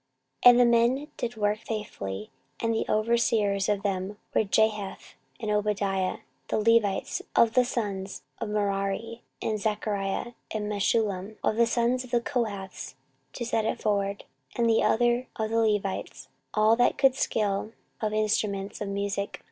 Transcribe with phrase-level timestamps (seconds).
[0.43, 5.13] 14:034:012 And the men did the work faithfully: and the overseers of them were Jahath
[5.39, 11.67] and Obadiah, the Levites, of the sons of Merari; and Zechariah and Meshullam, of the
[11.67, 12.95] sons of the Kohathites,
[13.33, 14.23] to set it forward;
[14.55, 19.39] and other of the Levites, all that could skill of instruments of musick.